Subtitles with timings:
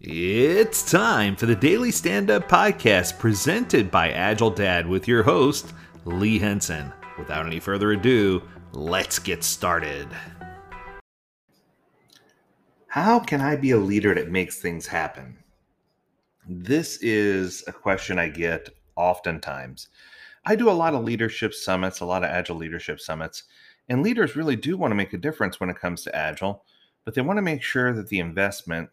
[0.00, 5.72] It's time for the Daily Stand Up Podcast presented by Agile Dad with your host,
[6.04, 6.92] Lee Henson.
[7.16, 10.08] Without any further ado, let's get started.
[12.88, 15.38] How can I be a leader that makes things happen?
[16.48, 19.88] This is a question I get oftentimes.
[20.44, 23.44] I do a lot of leadership summits, a lot of Agile leadership summits,
[23.88, 26.64] and leaders really do want to make a difference when it comes to Agile,
[27.04, 28.90] but they want to make sure that the investment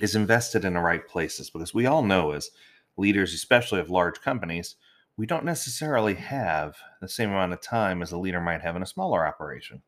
[0.00, 2.50] is invested in the right places because we all know as
[2.96, 4.76] leaders, especially of large companies,
[5.16, 8.82] we don't necessarily have the same amount of time as a leader might have in
[8.82, 9.82] a smaller operation.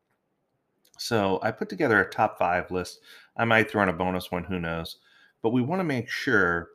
[0.97, 2.99] So I put together a top five list.
[3.35, 4.97] I might throw in a bonus one, who knows?
[5.41, 6.69] But we want to make sure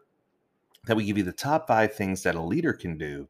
[0.86, 3.28] that we give you the top five things that a leader can do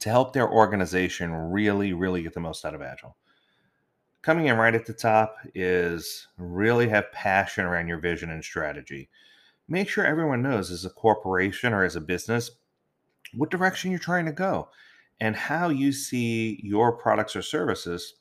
[0.00, 3.16] to help their organization really, really get the most out of Agile.
[4.22, 9.10] Coming in right at the top is really have passion around your vision and strategy.
[9.66, 12.52] Make sure everyone knows as a corporation or as a business
[13.34, 14.68] what direction you're trying to go
[15.20, 18.14] and how you see your products or services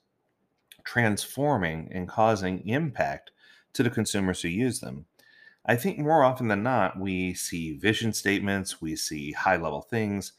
[0.83, 3.29] transforming and causing impact
[3.73, 5.05] to the consumers who use them.
[5.67, 10.33] I think more often than not, we see vision statements, we see high level things,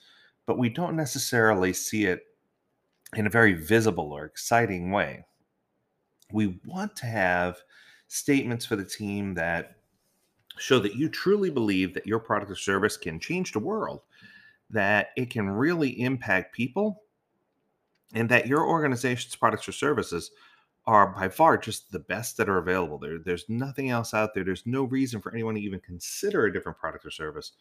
[0.45, 2.23] but we don't necessarily see it
[3.15, 5.25] in a very visible or exciting way
[6.33, 7.59] we want to have
[8.09, 9.77] statements for the team that
[10.59, 14.03] show that you truly believe that your product or service can change the world,
[14.71, 17.03] that it can really impact people,
[18.15, 20.31] and that your organization's products or services
[20.87, 22.99] are by far just the best that are available.
[22.99, 24.45] There, there's nothing else out there.
[24.45, 27.53] There's no reason for anyone to even consider a different product or service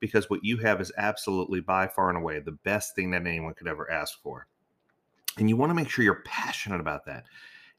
[0.00, 3.54] because what you have is absolutely by far and away the best thing that anyone
[3.54, 4.46] could ever ask for.
[5.36, 7.24] And you want to make sure you're passionate about that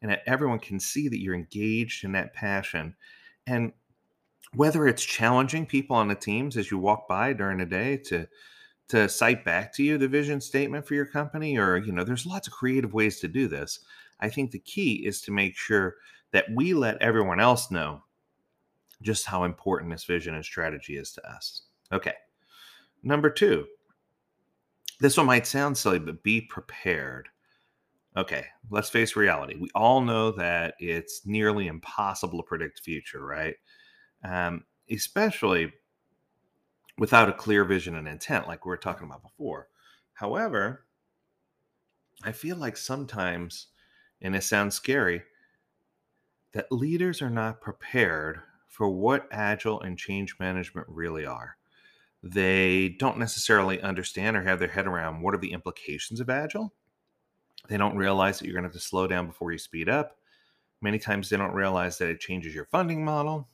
[0.02, 2.96] and that everyone can see that you're engaged in that passion.
[3.48, 3.72] And
[4.54, 8.28] whether it's challenging people on the teams as you walk by during the day to
[8.90, 12.26] to cite back to you the vision statement for your company or you know there's
[12.26, 13.80] lots of creative ways to do this.
[14.20, 15.96] I think the key is to make sure
[16.32, 18.04] that we let everyone else know
[19.02, 21.64] just how important this vision and strategy is to us.
[21.92, 22.14] Okay.
[23.04, 23.66] Number two
[25.00, 27.30] this one might sound silly but be prepared
[28.16, 29.56] okay, let's face reality.
[29.60, 33.56] We all know that it's nearly impossible to predict future, right?
[34.24, 35.72] Um, especially
[36.98, 39.68] without a clear vision and intent, like we were talking about before.
[40.14, 40.86] However,
[42.24, 43.68] I feel like sometimes,
[44.22, 45.24] and it sounds scary,
[46.54, 51.58] that leaders are not prepared for what agile and change management really are.
[52.22, 56.74] They don't necessarily understand or have their head around what are the implications of agile
[57.68, 60.18] they don't realize that you're going to have to slow down before you speed up.
[60.82, 63.48] Many times they don't realize that it changes your funding model.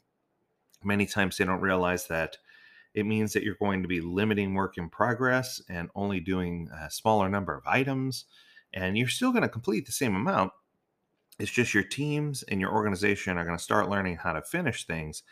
[0.83, 2.37] Many times they don't realize that
[2.93, 6.89] it means that you're going to be limiting work in progress and only doing a
[6.89, 8.25] smaller number of items.
[8.73, 10.51] And you're still going to complete the same amount.
[11.39, 14.85] It's just your teams and your organization are going to start learning how to finish
[14.85, 15.23] things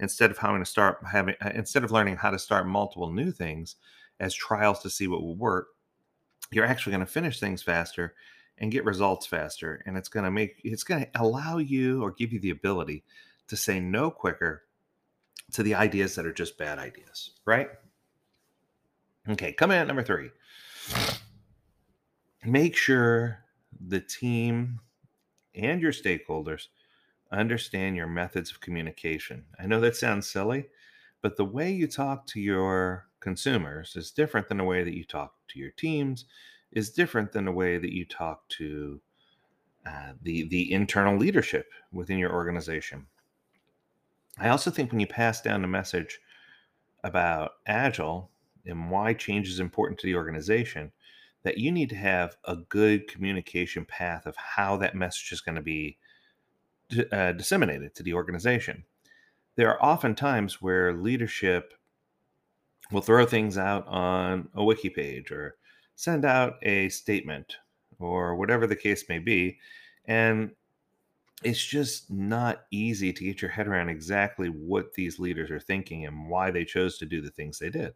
[0.00, 3.76] instead of having to start having instead of learning how to start multiple new things
[4.20, 5.68] as trials to see what will work
[6.50, 8.14] you're actually going to finish things faster
[8.58, 12.12] and get results faster and it's going to make it's going to allow you or
[12.12, 13.04] give you the ability
[13.48, 14.62] to say no quicker
[15.52, 17.68] to the ideas that are just bad ideas right?
[19.28, 20.30] Okay coming at number three.
[22.44, 23.38] Make sure
[23.86, 24.80] the team
[25.54, 26.68] and your stakeholders
[27.32, 29.44] understand your methods of communication.
[29.58, 30.66] I know that sounds silly
[31.24, 35.04] but the way you talk to your consumers is different than the way that you
[35.04, 36.26] talk to your teams,
[36.70, 39.00] is different than the way that you talk to
[39.86, 43.06] uh, the the internal leadership within your organization.
[44.38, 46.20] I also think when you pass down the message
[47.02, 48.30] about agile
[48.66, 50.92] and why change is important to the organization,
[51.42, 55.56] that you need to have a good communication path of how that message is going
[55.56, 55.98] to be
[57.12, 58.84] uh, disseminated to the organization.
[59.56, 61.74] There are often times where leadership
[62.94, 65.56] we'll throw things out on a wiki page or
[65.96, 67.56] send out a statement
[67.98, 69.58] or whatever the case may be.
[70.06, 70.52] And
[71.42, 76.06] it's just not easy to get your head around exactly what these leaders are thinking
[76.06, 77.92] and why they chose to do the things they did.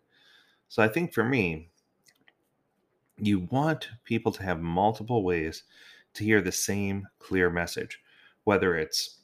[0.68, 1.70] So I think for me,
[3.16, 5.62] you want people to have multiple ways
[6.14, 8.00] to hear the same clear message,
[8.44, 9.17] whether it's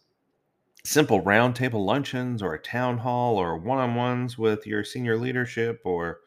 [0.84, 6.20] simple roundtable luncheons or a town hall or one-on-ones with your senior leadership or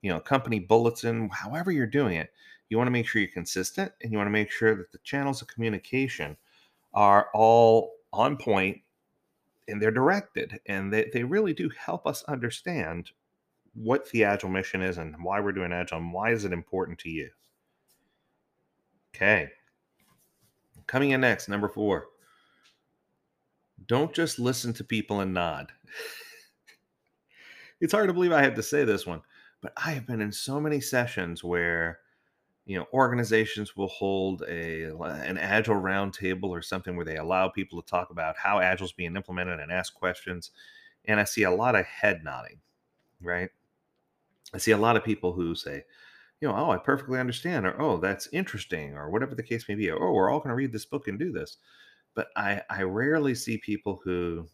[0.00, 2.30] you know company bulletin however you're doing it
[2.68, 4.98] you want to make sure you're consistent and you want to make sure that the
[4.98, 6.36] channels of communication
[6.94, 8.80] are all on point
[9.68, 13.10] and they're directed and they, they really do help us understand
[13.74, 16.98] what the agile mission is and why we're doing agile and why is it important
[16.98, 17.28] to you.
[19.14, 19.50] Okay.
[20.86, 22.06] Coming in next number four
[23.86, 25.72] don't just listen to people and nod
[27.80, 29.20] it's hard to believe i have to say this one
[29.60, 32.00] but i have been in so many sessions where
[32.64, 37.80] you know organizations will hold a an agile roundtable or something where they allow people
[37.80, 40.50] to talk about how agile is being implemented and ask questions
[41.04, 42.60] and i see a lot of head nodding
[43.20, 43.50] right
[44.54, 45.84] I see a lot of people who say,
[46.40, 49.74] you know, oh, I perfectly understand, or oh, that's interesting, or whatever the case may
[49.74, 51.56] be, or oh, we're all going to read this book and do this.
[52.16, 54.48] But I, I rarely see people who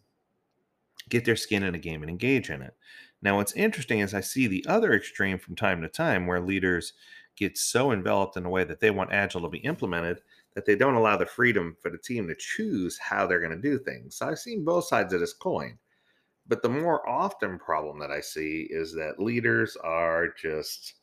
[1.09, 2.75] get their skin in a game and engage in it.
[3.23, 6.93] Now, what's interesting is I see the other extreme from time to time where leaders
[7.35, 10.21] get so enveloped in a way that they want Agile to be implemented
[10.53, 13.57] that they don't allow the freedom for the team to choose how they're going to
[13.57, 14.17] do things.
[14.17, 15.79] So I've seen both sides of this coin.
[16.47, 20.95] But the more often problem that I see is that leaders are just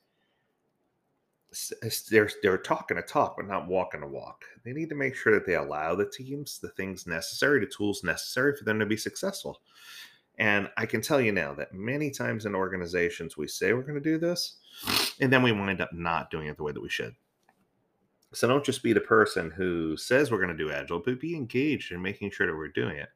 [2.11, 4.45] they're they're talking a talk but not walking a walk.
[4.65, 8.05] They need to make sure that they allow the teams the things necessary, the tools
[8.05, 9.61] necessary for them to be successful.
[10.39, 14.01] And I can tell you now that many times in organizations we say we're going
[14.01, 14.57] to do this,
[15.21, 17.15] and then we wind up not doing it the way that we should.
[18.33, 21.35] So don't just be the person who says we're going to do agile, but be
[21.35, 23.09] engaged in making sure that we're doing it.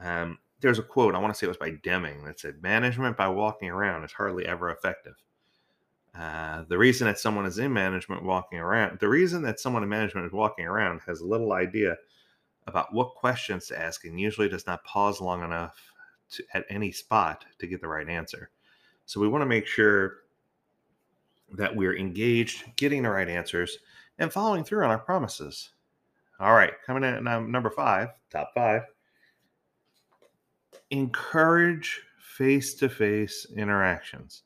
[0.00, 3.16] Um, there's a quote, I want to say it was by Deming, that said, Management
[3.16, 5.14] by walking around is hardly ever effective.
[6.16, 9.88] Uh, the reason that someone is in management walking around, the reason that someone in
[9.88, 11.96] management is walking around has little idea
[12.66, 15.76] about what questions to ask and usually does not pause long enough
[16.30, 18.50] to, at any spot to get the right answer.
[19.06, 20.18] So we want to make sure
[21.52, 23.78] that we're engaged, getting the right answers,
[24.18, 25.70] and following through on our promises.
[26.40, 28.82] All right, coming in at number five, top five
[30.90, 34.42] encourage face to face interactions.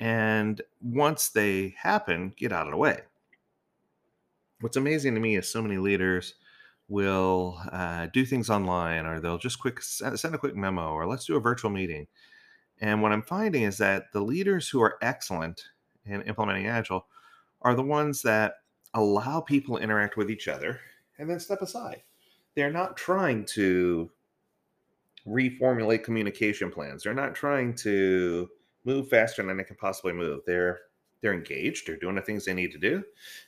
[0.00, 3.00] And once they happen, get out of the way.
[4.60, 6.34] What's amazing to me is so many leaders
[6.88, 11.26] will uh, do things online or they'll just quick send a quick memo or let's
[11.26, 12.06] do a virtual meeting.
[12.80, 15.62] And what I'm finding is that the leaders who are excellent
[16.06, 17.06] in implementing Agile
[17.60, 18.54] are the ones that
[18.94, 20.80] allow people to interact with each other
[21.18, 22.02] and then step aside.
[22.56, 24.10] They're not trying to
[25.26, 27.02] reformulate communication plans.
[27.02, 28.48] They're not trying to
[28.84, 30.40] move faster than they can possibly move.
[30.46, 30.80] They're
[31.20, 33.04] they're engaged, they're doing the things they need to do,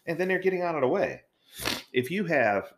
[0.06, 1.22] and then they're getting out of the way.
[1.92, 2.72] If you have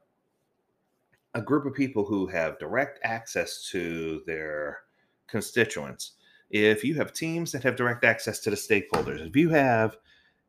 [1.35, 4.83] a group of people who have direct access to their
[5.27, 6.13] constituents,
[6.51, 9.97] if you have teams that have direct access to the stakeholders, if you have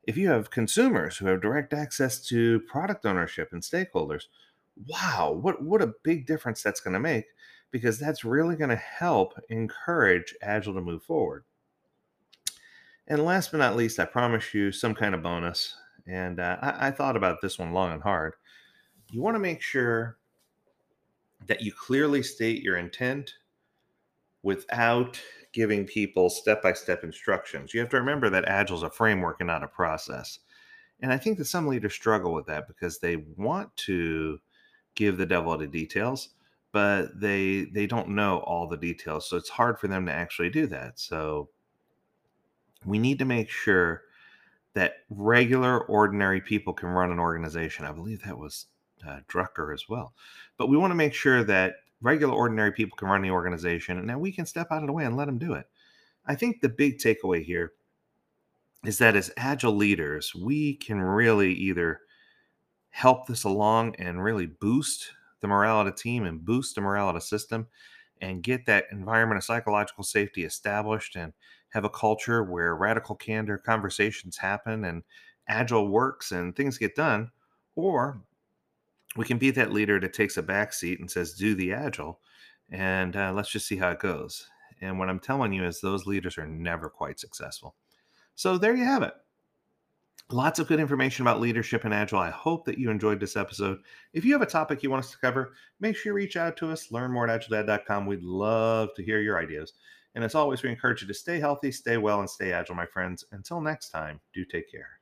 [0.03, 4.25] if you have consumers who have direct access to product ownership and stakeholders,
[4.87, 7.25] wow, what what a big difference that's going to make
[7.71, 11.43] because that's really going to help encourage Agile to move forward.
[13.07, 15.75] And last but not least, I promise you some kind of bonus.
[16.07, 18.33] And uh, I, I thought about this one long and hard.
[19.11, 20.17] You want to make sure
[21.47, 23.33] that you clearly state your intent
[24.41, 25.19] without
[25.53, 27.73] giving people step by step instructions.
[27.73, 30.39] You have to remember that Agile is a framework and not a process.
[31.01, 34.39] And I think that some leaders struggle with that because they want to
[34.95, 36.29] give the devil the details,
[36.75, 40.49] but they they don't know all the details so it's hard for them to actually
[40.49, 41.47] do that so
[42.85, 44.03] we need to make sure
[44.73, 47.85] that regular ordinary people can run an organization.
[47.85, 48.67] I believe that was
[49.07, 50.13] uh, drucker as well.
[50.57, 54.09] But we want to make sure that regular ordinary people can run the organization and
[54.09, 55.67] that we can step out of the way and let them do it.
[56.25, 57.73] I think the big takeaway here
[58.83, 62.01] is that as agile leaders we can really either
[62.89, 65.11] help this along and really boost
[65.41, 67.67] the morale of the team and boost the morale of the system
[68.21, 71.33] and get that environment of psychological safety established and
[71.75, 75.03] have a culture where radical candor conversations happen and
[75.49, 77.29] agile works and things get done
[77.75, 78.21] or
[79.17, 82.21] we can be that leader that takes a back seat and says do the agile
[82.71, 84.47] and uh, let's just see how it goes
[84.79, 87.75] and what i'm telling you is those leaders are never quite successful
[88.35, 89.13] so there you have it
[90.31, 92.17] Lots of good information about leadership and agile.
[92.17, 93.77] I hope that you enjoyed this episode.
[94.11, 96.57] If you have a topic you want us to cover, make sure you reach out
[96.57, 96.91] to us.
[96.91, 98.07] Learn more at agiledad.com.
[98.07, 99.73] We'd love to hear your ideas.
[100.15, 102.85] And as always, we encourage you to stay healthy, stay well, and stay agile, my
[102.85, 103.25] friends.
[103.31, 104.99] Until next time, do take care.